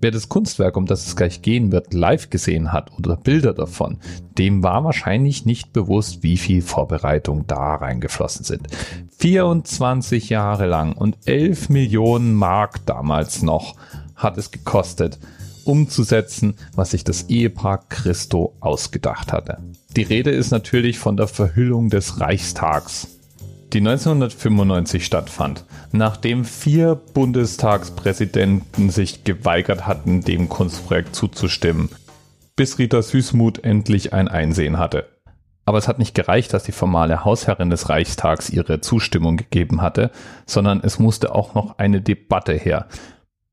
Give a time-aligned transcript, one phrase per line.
[0.00, 3.98] Wer das Kunstwerk, um das es gleich gehen wird, live gesehen hat oder Bilder davon,
[4.38, 8.68] dem war wahrscheinlich nicht bewusst, wie viel Vorbereitung da reingeflossen sind.
[9.18, 13.74] 24 Jahre lang und 11 Millionen Mark damals noch
[14.14, 15.18] hat es gekostet,
[15.64, 19.58] umzusetzen, was sich das Ehepaar Christo ausgedacht hatte.
[19.96, 23.08] Die Rede ist natürlich von der Verhüllung des Reichstags
[23.72, 31.90] die 1995 stattfand, nachdem vier Bundestagspräsidenten sich geweigert hatten, dem Kunstprojekt zuzustimmen,
[32.56, 35.08] bis Rita Süßmuth endlich ein Einsehen hatte.
[35.64, 40.10] Aber es hat nicht gereicht, dass die formale Hausherrin des Reichstags ihre Zustimmung gegeben hatte,
[40.46, 42.86] sondern es musste auch noch eine Debatte her,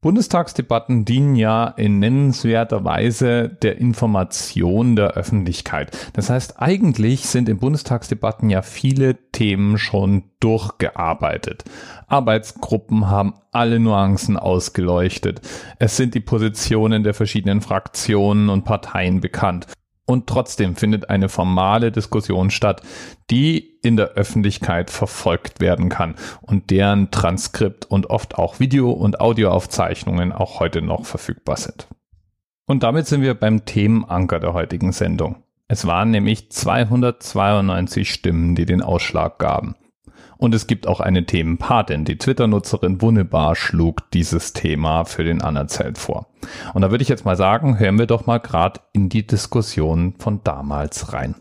[0.05, 5.97] Bundestagsdebatten dienen ja in nennenswerter Weise der Information der Öffentlichkeit.
[6.13, 11.63] Das heißt, eigentlich sind in Bundestagsdebatten ja viele Themen schon durchgearbeitet.
[12.05, 15.41] Arbeitsgruppen haben alle Nuancen ausgeleuchtet.
[15.79, 19.65] Es sind die Positionen der verschiedenen Fraktionen und Parteien bekannt.
[20.05, 22.81] Und trotzdem findet eine formale Diskussion statt,
[23.31, 29.19] die in der Öffentlichkeit verfolgt werden kann und deren Transkript und oft auch Video- und
[29.19, 31.87] Audioaufzeichnungen auch heute noch verfügbar sind.
[32.67, 35.43] Und damit sind wir beim Themenanker der heutigen Sendung.
[35.67, 39.75] Es waren nämlich 292 Stimmen, die den Ausschlag gaben.
[40.37, 42.05] Und es gibt auch eine Themenpatin.
[42.05, 46.27] Die Twitter-Nutzerin Wunnebar schlug dieses Thema für den Anerzählt vor.
[46.73, 50.15] Und da würde ich jetzt mal sagen, hören wir doch mal gerade in die Diskussion
[50.19, 51.35] von damals rein.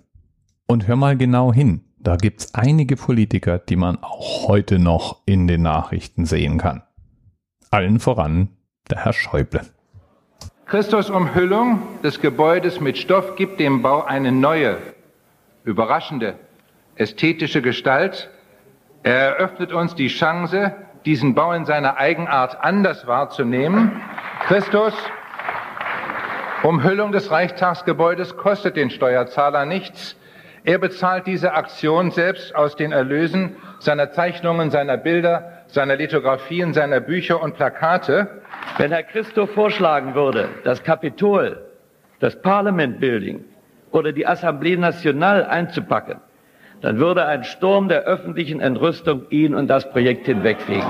[0.66, 1.82] Und hör mal genau hin.
[1.98, 6.82] Da gibt's einige Politiker, die man auch heute noch in den Nachrichten sehen kann.
[7.70, 8.48] Allen voran
[8.90, 9.62] der Herr Schäuble.
[10.66, 14.78] Christus Umhüllung des Gebäudes mit Stoff gibt dem Bau eine neue,
[15.64, 16.38] überraschende,
[16.96, 18.30] ästhetische Gestalt,
[19.04, 20.72] er eröffnet uns die Chance,
[21.04, 24.00] diesen Bau in seiner Eigenart anders wahrzunehmen.
[24.46, 24.94] Christus,
[26.62, 30.16] Umhüllung des Reichstagsgebäudes kostet den Steuerzahler nichts.
[30.64, 37.00] Er bezahlt diese Aktion selbst aus den Erlösen seiner Zeichnungen, seiner Bilder, seiner Lithografien, seiner
[37.00, 38.40] Bücher und Plakate.
[38.78, 41.62] Wenn Herr Christo vorschlagen würde, das Kapitol,
[42.20, 43.44] das Parliament Building
[43.90, 46.22] oder die Assemblée Nationale einzupacken,
[46.80, 50.84] dann würde ein Sturm der öffentlichen Entrüstung ihn und das Projekt hinwegfegen.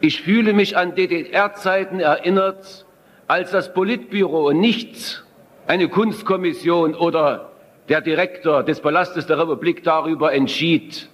[0.00, 2.86] Ich fühle mich an DDR-Zeiten erinnert,
[3.28, 5.24] als das Politbüro nichts,
[5.66, 7.52] eine Kunstkommission oder
[7.88, 11.08] der Direktor des Palastes der Republik darüber entschied,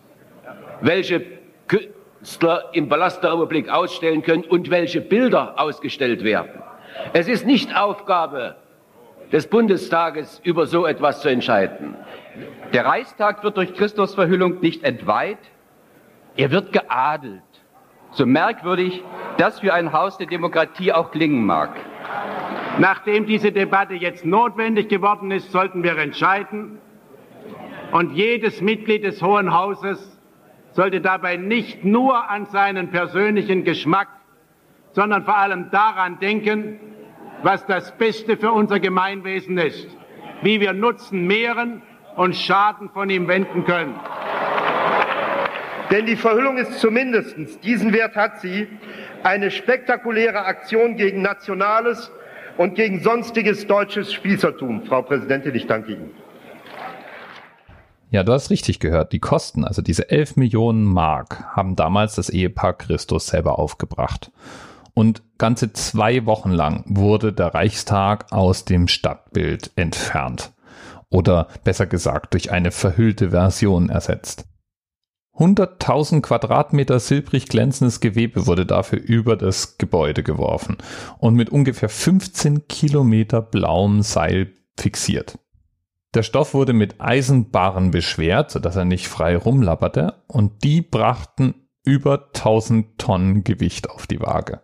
[0.81, 1.23] welche
[1.69, 6.63] Künstler im Palast der Republik ausstellen können und welche Bilder ausgestellt werden.
[7.13, 8.57] Es ist nicht Aufgabe
[9.33, 11.95] des Bundestages, über so etwas zu entscheiden.
[12.73, 15.39] Der Reichstag wird durch Christus Verhüllung nicht entweiht,
[16.37, 17.43] er wird geadelt.
[18.13, 19.03] So merkwürdig
[19.39, 21.71] das für ein Haus der Demokratie auch klingen mag.
[22.79, 26.79] Nachdem diese Debatte jetzt notwendig geworden ist, sollten wir entscheiden.
[27.91, 30.19] Und jedes Mitglied des Hohen Hauses
[30.73, 34.09] sollte dabei nicht nur an seinen persönlichen Geschmack,
[34.93, 36.79] sondern vor allem daran denken,
[37.47, 39.87] was das Beste für unser Gemeinwesen ist,
[40.43, 41.81] wie wir Nutzen mehren
[42.17, 43.95] und Schaden von ihm wenden können.
[45.93, 48.67] Denn die Verhüllung ist zumindest, diesen Wert hat sie,
[49.23, 52.11] eine spektakuläre Aktion gegen nationales
[52.57, 54.85] und gegen sonstiges deutsches Spießertum.
[54.85, 56.11] Frau Präsidentin, ich danke Ihnen.
[58.11, 59.13] Ja, du hast richtig gehört.
[59.13, 64.33] Die Kosten, also diese 11 Millionen Mark, haben damals das Ehepaar Christus selber aufgebracht.
[64.99, 70.55] Und ganze zwei Wochen lang wurde der Reichstag aus dem Stadtbild entfernt
[71.11, 74.47] oder besser gesagt durch eine verhüllte Version ersetzt.
[75.35, 80.79] 100.000 Quadratmeter silbrig glänzendes Gewebe wurde dafür über das Gebäude geworfen
[81.19, 85.39] und mit ungefähr 15 Kilometer blauem Seil fixiert.
[86.15, 92.29] Der Stoff wurde mit Eisenbarren beschwert, sodass er nicht frei rumlapperte und die brachten über
[92.29, 94.63] 1000 Tonnen Gewicht auf die Waage.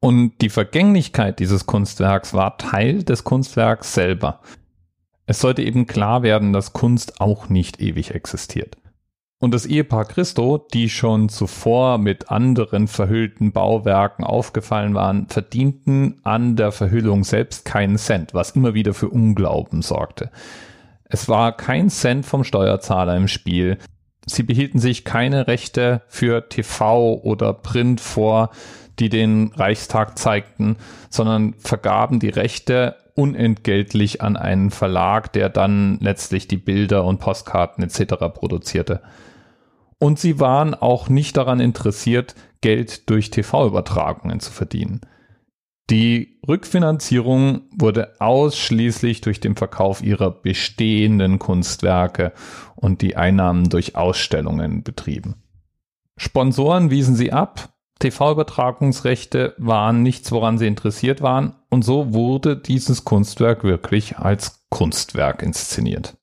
[0.00, 4.40] Und die Vergänglichkeit dieses Kunstwerks war Teil des Kunstwerks selber.
[5.26, 8.78] Es sollte eben klar werden, dass Kunst auch nicht ewig existiert.
[9.40, 16.56] Und das Ehepaar Christo, die schon zuvor mit anderen verhüllten Bauwerken aufgefallen waren, verdienten an
[16.56, 20.30] der Verhüllung selbst keinen Cent, was immer wieder für Unglauben sorgte.
[21.04, 23.78] Es war kein Cent vom Steuerzahler im Spiel.
[24.28, 28.50] Sie behielten sich keine Rechte für TV oder Print vor,
[28.98, 30.76] die den Reichstag zeigten,
[31.08, 37.82] sondern vergaben die Rechte unentgeltlich an einen Verlag, der dann letztlich die Bilder und Postkarten
[37.82, 38.14] etc.
[38.32, 39.02] produzierte.
[39.98, 45.00] Und sie waren auch nicht daran interessiert, Geld durch TV-Übertragungen zu verdienen.
[45.90, 52.32] Die Rückfinanzierung wurde ausschließlich durch den Verkauf ihrer bestehenden Kunstwerke
[52.76, 55.36] und die Einnahmen durch Ausstellungen betrieben.
[56.18, 57.70] Sponsoren wiesen sie ab,
[58.00, 65.42] TV-Übertragungsrechte waren nichts, woran sie interessiert waren, und so wurde dieses Kunstwerk wirklich als Kunstwerk
[65.42, 66.16] inszeniert.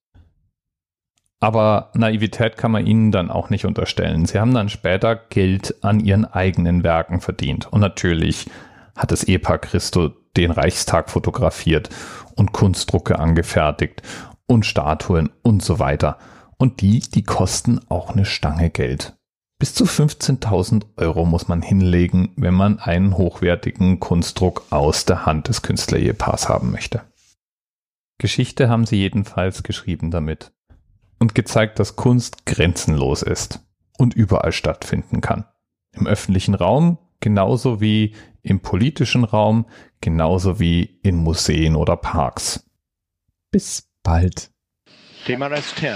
[1.39, 4.25] Aber Naivität kann man ihnen dann auch nicht unterstellen.
[4.25, 7.67] Sie haben dann später Geld an ihren eigenen Werken verdient.
[7.71, 8.47] Und natürlich
[8.95, 11.89] hat das Ehepaar Christo den Reichstag fotografiert
[12.35, 14.01] und Kunstdrucke angefertigt
[14.47, 16.17] und Statuen und so weiter.
[16.57, 19.17] Und die, die kosten auch eine Stange Geld.
[19.57, 25.47] Bis zu 15.000 Euro muss man hinlegen, wenn man einen hochwertigen Kunstdruck aus der Hand
[25.47, 27.01] des Künstler-Ehepaars haben möchte.
[28.17, 30.53] Geschichte haben sie jedenfalls geschrieben damit
[31.19, 33.61] und gezeigt, dass Kunst grenzenlos ist
[33.97, 35.45] und überall stattfinden kann.
[35.93, 38.13] Im öffentlichen Raum genauso wie
[38.43, 39.65] im politischen Raum,
[39.99, 42.63] genauso wie in Museen oder Parks.
[43.49, 44.51] Bis bald.
[45.25, 45.95] TMRS 10,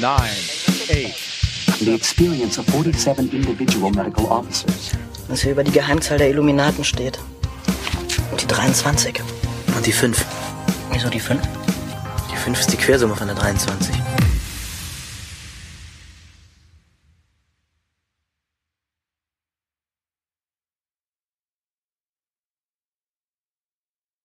[0.00, 4.92] 9, 8, the experience of 47 individual medical officers.
[5.26, 7.18] Was hier über die Geheimzahl der Illuminaten steht.
[8.30, 9.20] Und die 23.
[9.76, 10.24] Und die 5.
[10.92, 11.42] Wieso die 5?
[12.30, 13.97] Die 5 ist die Quersumme von der 23.